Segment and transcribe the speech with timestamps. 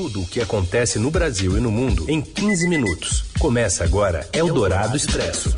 [0.00, 3.22] Tudo o que acontece no Brasil e no mundo em 15 minutos.
[3.38, 5.54] Começa agora Eldorado Expresso.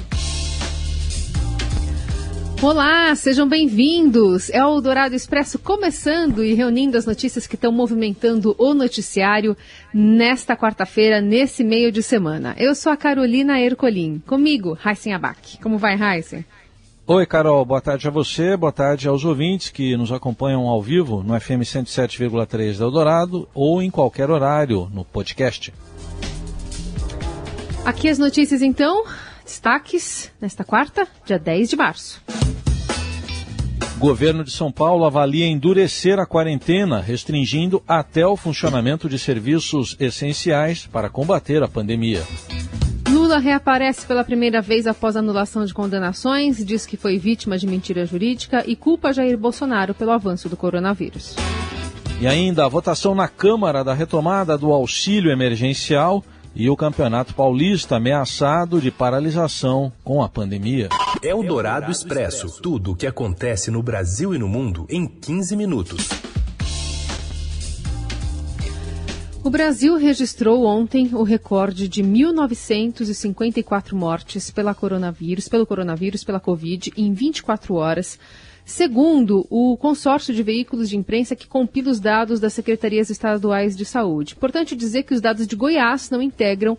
[2.61, 4.51] Olá, sejam bem-vindos.
[4.51, 9.57] É o Dourado Expresso começando e reunindo as notícias que estão movimentando o noticiário
[9.95, 12.57] nesta quarta-feira, nesse meio de semana.
[12.59, 14.21] Eu sou a Carolina Ercolim.
[14.27, 15.61] Comigo, Heisen Abac.
[15.63, 16.45] Como vai, Heisen?
[17.15, 17.63] Oi, Carol.
[17.67, 21.61] Boa tarde a você, boa tarde aos ouvintes que nos acompanham ao vivo no FM
[21.61, 25.75] 107,3 da Eldorado ou em qualquer horário no podcast.
[27.85, 29.05] Aqui as notícias, então.
[29.45, 32.23] Destaques nesta quarta, dia 10 de março.
[33.99, 40.87] Governo de São Paulo avalia endurecer a quarentena, restringindo até o funcionamento de serviços essenciais
[40.87, 42.23] para combater a pandemia.
[43.33, 48.05] Lula reaparece pela primeira vez após anulação de condenações, diz que foi vítima de mentira
[48.05, 51.35] jurídica e culpa Jair Bolsonaro pelo avanço do coronavírus.
[52.21, 56.23] E ainda a votação na Câmara da retomada do auxílio emergencial
[56.55, 60.91] e o Campeonato Paulista ameaçado de paralisação com a pandemia.
[61.23, 62.61] É o Dourado Expresso.
[62.61, 66.07] Tudo o que acontece no Brasil e no mundo em 15 minutos.
[69.45, 76.93] O Brasil registrou ontem o recorde de 1.954 mortes pela coronavírus, pelo coronavírus, pela Covid,
[76.97, 78.21] em 24 horas,
[78.65, 83.85] segundo o consórcio de veículos de imprensa que compila os dados das secretarias estaduais de
[83.85, 84.35] saúde.
[84.37, 86.79] Importante dizer que os dados de Goiás não integram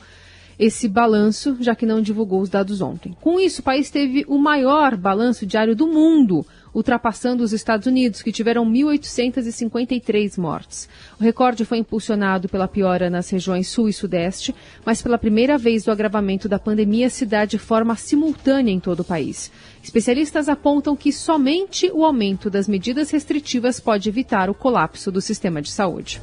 [0.58, 3.14] esse balanço, já que não divulgou os dados ontem.
[3.20, 8.22] Com isso, o país teve o maior balanço diário do mundo, ultrapassando os Estados Unidos,
[8.22, 10.90] que tiveram 1.853 mortes.
[11.20, 15.88] O recorde foi impulsionado pela piora nas regiões sul e sudeste, mas pela primeira vez
[15.88, 19.52] o agravamento da pandemia se dá de forma simultânea em todo o país.
[19.84, 25.62] Especialistas apontam que somente o aumento das medidas restritivas pode evitar o colapso do sistema
[25.62, 26.22] de saúde.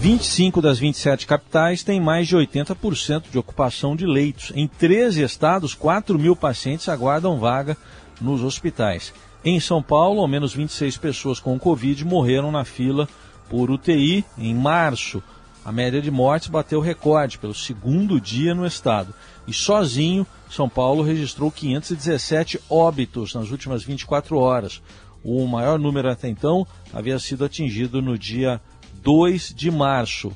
[0.00, 4.50] 25 das 27 capitais têm mais de 80% de ocupação de leitos.
[4.54, 7.76] Em 13 estados, 4 mil pacientes aguardam vaga
[8.20, 9.12] nos hospitais.
[9.44, 13.08] Em São Paulo, ao menos 26 pessoas com Covid morreram na fila
[13.48, 15.22] por UTI em março.
[15.64, 19.14] A média de mortes bateu recorde pelo segundo dia no estado.
[19.46, 24.82] E sozinho, São Paulo registrou 517 óbitos nas últimas 24 horas.
[25.22, 28.60] O maior número até então havia sido atingido no dia
[29.02, 30.32] 2 de março.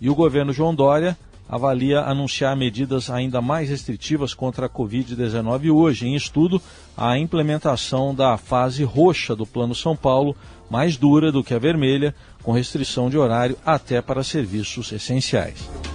[0.00, 1.16] E o governo João Dória
[1.52, 6.06] avalia anunciar medidas ainda mais restritivas contra a Covid-19 hoje.
[6.06, 6.62] Em estudo,
[6.96, 10.34] a implementação da fase roxa do Plano São Paulo,
[10.70, 15.91] mais dura do que a vermelha, com restrição de horário até para serviços essenciais.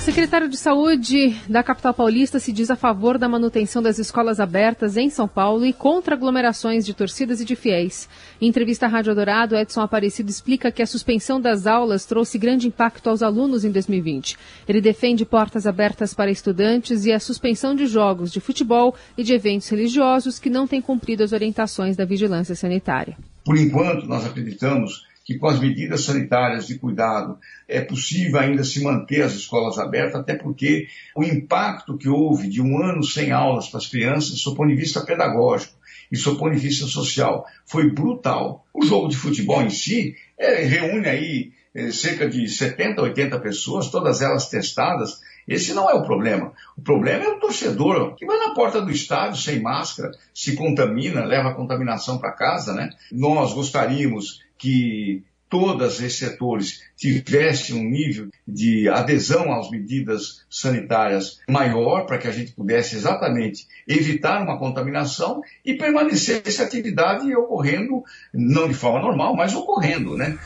[0.00, 4.96] Secretário de Saúde da capital paulista se diz a favor da manutenção das escolas abertas
[4.96, 8.08] em São Paulo e contra aglomerações de torcidas e de fiéis.
[8.40, 12.66] Em entrevista à Rádio Dourado, Edson Aparecido explica que a suspensão das aulas trouxe grande
[12.66, 14.38] impacto aos alunos em 2020.
[14.66, 19.34] Ele defende portas abertas para estudantes e a suspensão de jogos de futebol e de
[19.34, 23.18] eventos religiosos que não têm cumprido as orientações da vigilância sanitária.
[23.44, 27.38] Por enquanto, nós acreditamos que com as medidas sanitárias de cuidado
[27.68, 32.60] é possível ainda se manter as escolas abertas, até porque o impacto que houve de
[32.60, 35.74] um ano sem aulas para as crianças, do ponto de vista pedagógico
[36.10, 38.66] e do ponto de vista social, foi brutal.
[38.74, 43.90] O jogo de futebol em si é, reúne aí é, cerca de 70, 80 pessoas,
[43.90, 45.20] todas elas testadas.
[45.46, 46.52] Esse não é o problema.
[46.76, 51.24] O problema é o torcedor que vai na porta do estádio sem máscara, se contamina,
[51.24, 52.90] leva a contaminação para casa, né?
[53.12, 62.06] Nós gostaríamos que todos esses setores tivessem um nível de adesão às medidas sanitárias maior
[62.06, 68.68] para que a gente pudesse exatamente evitar uma contaminação e permanecer essa atividade ocorrendo, não
[68.68, 70.38] de forma normal, mas ocorrendo, né?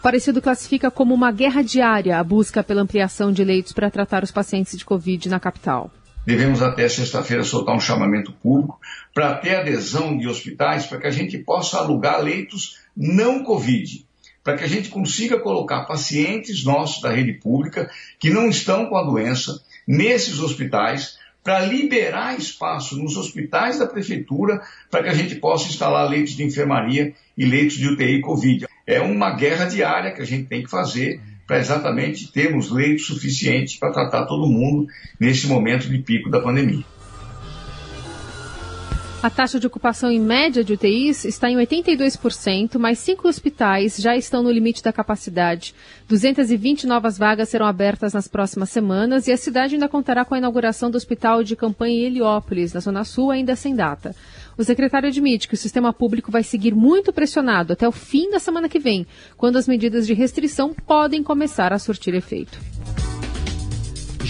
[0.00, 4.30] Parecido classifica como uma guerra diária a busca pela ampliação de leitos para tratar os
[4.30, 5.90] pacientes de Covid na capital
[6.26, 8.80] devemos até sexta-feira soltar um chamamento público
[9.12, 14.04] para ter adesão de hospitais para que a gente possa alugar leitos não Covid,
[14.42, 18.96] para que a gente consiga colocar pacientes nossos da rede pública que não estão com
[18.96, 25.34] a doença nesses hospitais para liberar espaço nos hospitais da prefeitura para que a gente
[25.34, 28.66] possa instalar leitos de enfermaria e leitos de UTI Covid.
[28.86, 33.76] É uma guerra diária que a gente tem que fazer para exatamente termos leitos suficientes
[33.76, 34.86] para tratar todo mundo
[35.18, 36.84] nesse momento de pico da pandemia.
[39.24, 44.14] A taxa de ocupação em média de UTIs está em 82%, mas cinco hospitais já
[44.14, 45.74] estão no limite da capacidade.
[46.06, 50.38] 220 novas vagas serão abertas nas próximas semanas e a cidade ainda contará com a
[50.38, 54.14] inauguração do hospital de campanha em Heliópolis, na Zona Sul, ainda sem data.
[54.58, 58.38] O secretário admite que o sistema público vai seguir muito pressionado até o fim da
[58.38, 59.06] semana que vem,
[59.38, 62.60] quando as medidas de restrição podem começar a surtir efeito.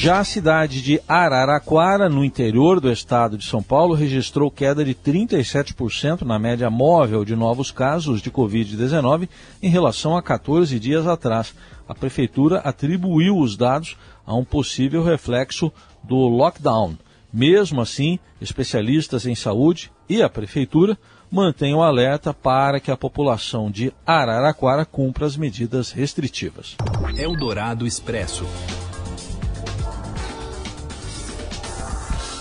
[0.05, 4.95] Já a cidade de Araraquara, no interior do estado de São Paulo, registrou queda de
[4.95, 9.31] 37% na média móvel de novos casos de Covid-19
[9.63, 11.55] em relação a 14 dias atrás.
[11.89, 13.97] A prefeitura atribuiu os dados
[14.27, 15.73] a um possível reflexo
[16.03, 16.99] do lockdown.
[17.33, 20.99] Mesmo assim, especialistas em saúde e a prefeitura
[21.31, 26.77] mantêm o alerta para que a população de Araraquara cumpra as medidas restritivas.
[27.17, 28.45] Eldorado Expresso.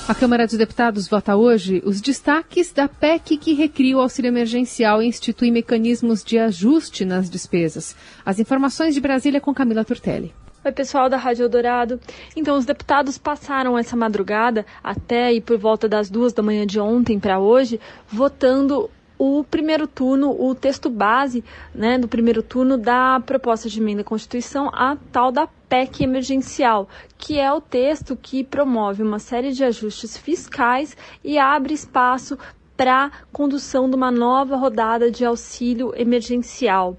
[0.05, 5.01] A Câmara dos Deputados vota hoje os destaques da PEC que recria o auxílio emergencial
[5.01, 7.95] e institui mecanismos de ajuste nas despesas.
[8.25, 10.33] As informações de Brasília com Camila Turtelli.
[10.65, 12.01] Oi, pessoal da Rádio Eldorado.
[12.35, 16.81] Então, os deputados passaram essa madrugada até e por volta das duas da manhã de
[16.81, 23.21] ontem para hoje, votando o primeiro turno, o texto base né, do primeiro turno da
[23.25, 26.87] proposta de emenda à Constituição, a tal da PEC emergencial,
[27.17, 32.37] que é o texto que promove uma série de ajustes fiscais e abre espaço
[32.77, 36.95] para condução de uma nova rodada de auxílio emergencial.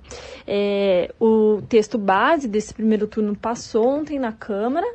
[0.46, 4.86] É, o texto base desse primeiro turno passou ontem na Câmara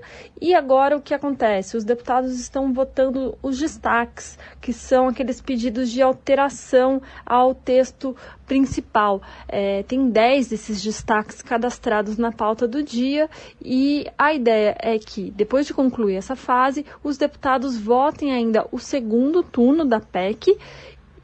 [0.42, 1.78] e agora o que acontece?
[1.78, 8.16] Os deputados estão votando os destaques, que são aqueles pedidos de alteração ao texto
[8.50, 9.22] principal.
[9.48, 13.30] É, tem 10 desses destaques cadastrados na pauta do dia
[13.64, 18.80] e a ideia é que, depois de concluir essa fase, os deputados votem ainda o
[18.80, 20.58] segundo turno da PEC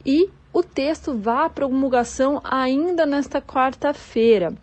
[0.06, 4.54] e o texto vá à promulgação ainda nesta quarta-feira.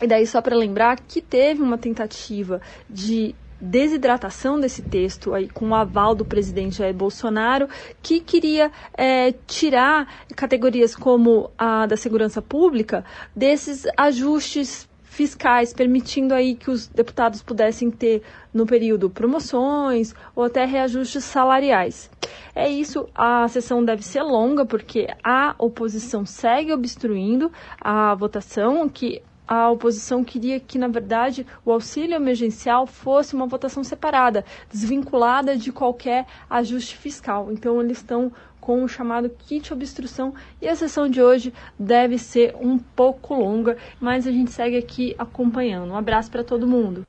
[0.00, 5.70] E daí, só para lembrar que teve uma tentativa de desidratação desse texto aí com
[5.70, 7.68] o aval do presidente Jair Bolsonaro,
[8.02, 16.54] que queria é, tirar categorias como a da segurança pública desses ajustes fiscais, permitindo aí
[16.54, 18.22] que os deputados pudessem ter
[18.54, 22.08] no período promoções ou até reajustes salariais.
[22.54, 27.50] É isso, a sessão deve ser longa porque a oposição segue obstruindo
[27.80, 33.82] a votação, que a oposição queria que, na verdade, o auxílio emergencial fosse uma votação
[33.82, 37.50] separada, desvinculada de qualquer ajuste fiscal.
[37.50, 38.30] Então, eles estão
[38.60, 43.78] com o chamado kit obstrução e a sessão de hoje deve ser um pouco longa,
[43.98, 45.92] mas a gente segue aqui acompanhando.
[45.92, 47.06] Um abraço para todo mundo.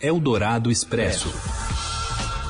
[0.00, 1.28] Eldorado Expresso.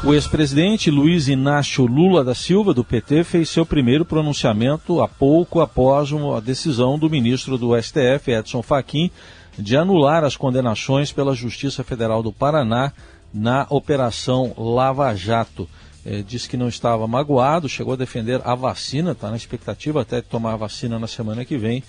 [0.06, 5.60] O ex-presidente Luiz Inácio Lula da Silva, do PT, fez seu primeiro pronunciamento há pouco
[5.62, 9.10] após a decisão do ministro do STF, Edson Fachin,
[9.58, 12.92] de anular as condenações pela Justiça Federal do Paraná
[13.32, 15.66] na Operação Lava Jato.
[16.04, 20.20] É, disse que não estava magoado, chegou a defender a vacina, está na expectativa até
[20.20, 21.82] de tomar a vacina na semana que vem,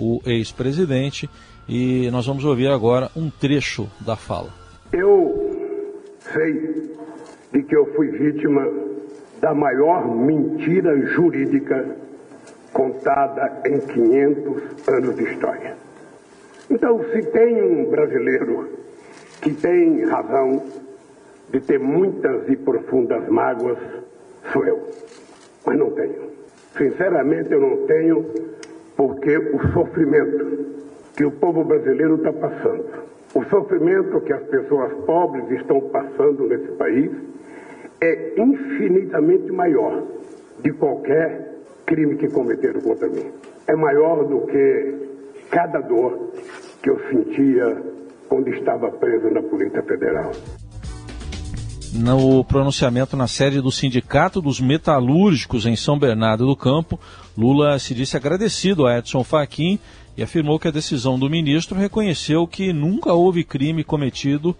[0.00, 1.28] o ex-presidente.
[1.68, 4.54] E nós vamos ouvir agora um trecho da fala.
[4.90, 5.36] Eu
[6.18, 6.96] sei
[7.52, 8.68] de que eu fui vítima
[9.40, 11.96] da maior mentira jurídica
[12.72, 15.76] contada em 500 anos de história.
[16.70, 18.68] Então, se tem um brasileiro
[19.40, 20.62] que tem razão
[21.50, 23.78] de ter muitas e profundas mágoas,
[24.52, 24.86] sou eu.
[25.64, 26.30] Mas não tenho.
[26.76, 28.26] Sinceramente, eu não tenho,
[28.96, 30.66] porque o sofrimento
[31.16, 32.84] que o povo brasileiro está passando,
[33.34, 37.10] o sofrimento que as pessoas pobres estão passando nesse país,
[38.00, 40.02] é infinitamente maior
[40.62, 43.32] de qualquer crime que cometeram contra mim.
[43.66, 45.08] É maior do que
[45.50, 46.32] cada dor
[46.82, 47.82] que eu sentia
[48.28, 50.30] quando estava preso na Polícia Federal.
[51.94, 57.00] No pronunciamento na sede do Sindicato dos Metalúrgicos em São Bernardo do Campo,
[57.36, 59.78] Lula se disse agradecido a Edson Fachin
[60.14, 64.54] e afirmou que a decisão do ministro reconheceu que nunca houve crime cometido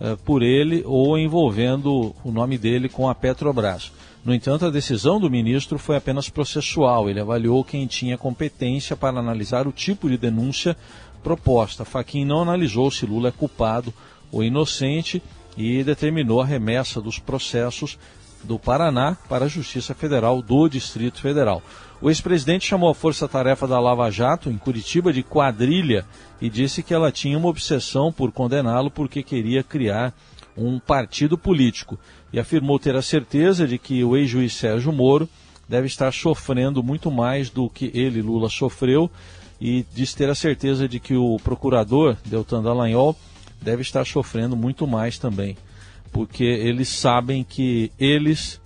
[0.00, 3.92] eh, por ele ou envolvendo o nome dele com a Petrobras.
[4.24, 7.10] No entanto, a decisão do ministro foi apenas processual.
[7.10, 10.76] Ele avaliou quem tinha competência para analisar o tipo de denúncia
[11.22, 11.84] proposta.
[11.84, 13.92] Faquin não analisou se Lula é culpado
[14.32, 15.22] ou inocente
[15.56, 17.98] e determinou a remessa dos processos
[18.44, 21.62] do Paraná para a Justiça Federal do Distrito Federal.
[22.00, 26.04] O ex-presidente chamou a força-tarefa da Lava Jato em Curitiba de quadrilha
[26.40, 30.12] e disse que ela tinha uma obsessão por condená-lo porque queria criar
[30.56, 31.98] um partido político
[32.32, 35.28] e afirmou ter a certeza de que o ex-juiz Sérgio Moro
[35.68, 39.10] deve estar sofrendo muito mais do que ele, Lula, sofreu
[39.60, 43.16] e disse ter a certeza de que o procurador Deltan Dallagnol
[43.62, 45.56] deve estar sofrendo muito mais também,
[46.14, 48.60] porque eles sabem que eles,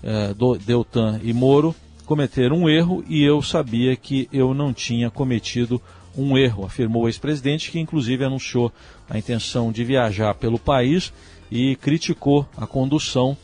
[0.00, 0.32] é,
[0.64, 1.74] Deltan e Moro,
[2.06, 5.82] cometer um erro e eu sabia que eu não tinha cometido
[6.16, 8.72] um erro, afirmou o ex-presidente, que inclusive anunciou
[9.10, 11.12] a intenção de viajar pelo país
[11.50, 13.36] e criticou a condução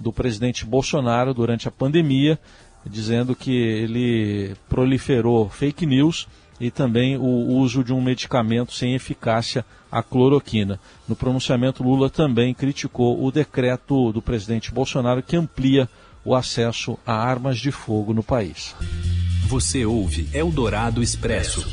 [0.00, 2.40] do presidente Bolsonaro durante a pandemia,
[2.84, 6.26] dizendo que ele proliferou fake news
[6.64, 10.80] e também o uso de um medicamento sem eficácia, a cloroquina.
[11.06, 15.86] No pronunciamento, Lula também criticou o decreto do presidente Bolsonaro que amplia
[16.24, 18.74] o acesso a armas de fogo no país.
[19.46, 21.66] Você ouve Eldorado Expresso.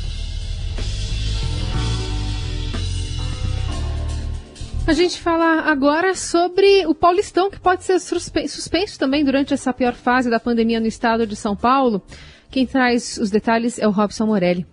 [4.86, 9.94] A gente fala agora sobre o Paulistão, que pode ser suspenso também durante essa pior
[9.94, 12.02] fase da pandemia no estado de São Paulo.
[12.52, 14.66] Quem traz os detalhes é o Robson Morelli.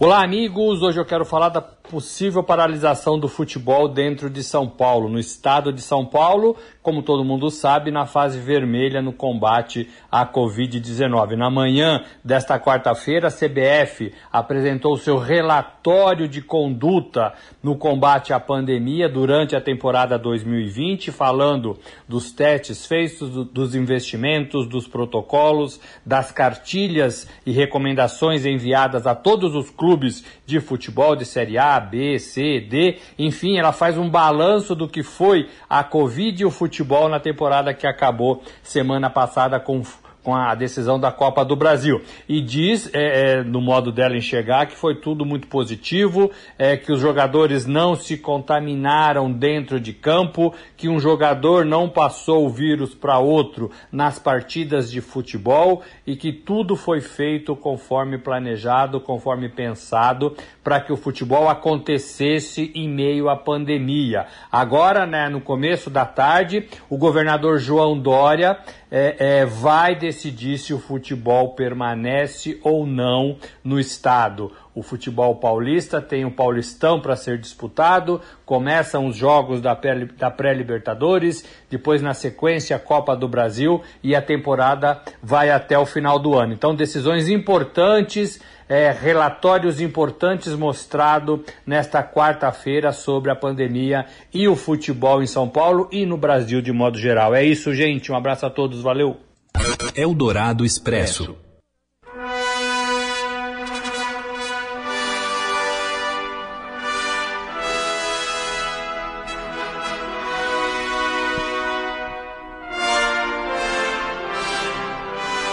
[0.00, 0.80] Olá, amigos!
[0.80, 5.72] Hoje eu quero falar da possível paralisação do futebol dentro de São Paulo, no estado
[5.72, 11.36] de São Paulo, como todo mundo sabe, na fase vermelha no combate à Covid-19.
[11.36, 19.08] Na manhã desta quarta-feira, a CBF apresentou seu relatório de conduta no combate à pandemia
[19.08, 27.52] durante a temporada 2020, falando dos testes feitos, dos investimentos, dos protocolos, das cartilhas e
[27.52, 33.58] recomendações enviadas a todos os clubes de futebol de Série A, B, C, D, enfim,
[33.58, 37.86] ela faz um balanço do que foi a Covid e o futebol na temporada que
[37.86, 39.82] acabou semana passada com
[40.22, 42.02] com a decisão da Copa do Brasil.
[42.28, 46.92] E diz, é, é, no modo dela enxergar, que foi tudo muito positivo, é, que
[46.92, 52.94] os jogadores não se contaminaram dentro de campo, que um jogador não passou o vírus
[52.94, 60.36] para outro nas partidas de futebol e que tudo foi feito conforme planejado, conforme pensado,
[60.62, 64.26] para que o futebol acontecesse em meio à pandemia.
[64.52, 68.58] Agora, né, no começo da tarde, o governador João Dória
[68.90, 74.50] é, é, vai decidir se o futebol permanece ou não no estado.
[74.74, 82.00] O futebol paulista tem o Paulistão para ser disputado, começam os jogos da pré-Libertadores, depois
[82.00, 86.54] na sequência a Copa do Brasil e a temporada vai até o final do ano.
[86.54, 95.22] Então, decisões importantes é, relatórios importantes mostrado nesta quarta-feira sobre a pandemia e o futebol
[95.22, 97.34] em São Paulo e no Brasil de modo geral.
[97.34, 98.12] É isso, gente.
[98.12, 98.82] Um abraço a todos.
[98.82, 99.27] Valeu.
[99.94, 101.36] Eldorado Expresso.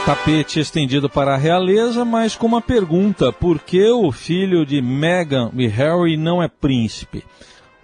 [0.06, 5.50] Tapete estendido para a realeza, mas com uma pergunta: por que o filho de Meghan
[5.56, 7.24] e Harry não é príncipe?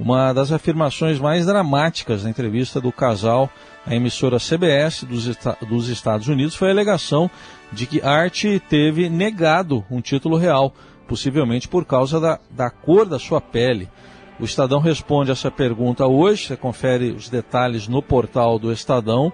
[0.04, 3.48] Uma das afirmações mais dramáticas na entrevista do casal
[3.86, 5.30] à emissora CBS dos,
[5.70, 7.30] dos Estados Unidos foi a alegação
[7.72, 10.74] de que Art teve negado um título real,
[11.08, 13.88] possivelmente por causa da, da cor da sua pele.
[14.40, 19.32] O Estadão responde essa pergunta hoje, você confere os detalhes no portal do Estadão.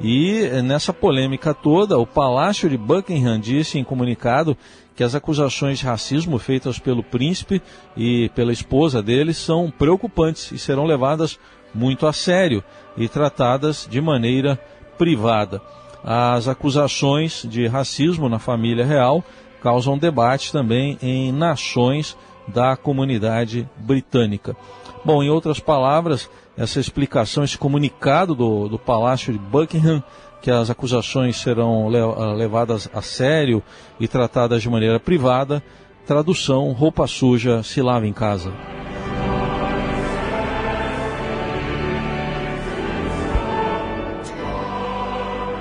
[0.00, 4.56] E nessa polêmica toda, o Palácio de Buckingham disse em comunicado
[5.00, 7.62] que as acusações de racismo feitas pelo príncipe
[7.96, 11.38] e pela esposa dele são preocupantes e serão levadas
[11.74, 12.62] muito a sério
[12.98, 14.60] e tratadas de maneira
[14.98, 15.62] privada.
[16.04, 19.24] As acusações de racismo na família real
[19.62, 22.14] causam debate também em nações
[22.46, 24.54] da comunidade britânica.
[25.02, 26.28] Bom, em outras palavras,
[26.58, 30.04] essa explicação, esse comunicado do, do Palácio de Buckingham,
[30.40, 33.62] que as acusações serão ah, levadas a sério
[33.98, 35.62] e tratadas de maneira privada.
[36.06, 38.52] Tradução: roupa suja se lava em casa.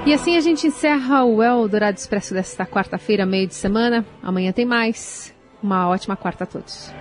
[0.06, 4.04] E assim a gente encerra o Eldorado Expresso desta quarta-feira, meio de semana.
[4.24, 5.32] Amanhã tem mais.
[5.62, 6.92] Uma ótima quarta a todos.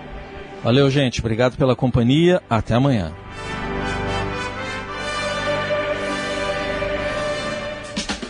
[0.63, 1.19] Valeu, gente.
[1.19, 2.39] Obrigado pela companhia.
[2.49, 3.11] Até amanhã.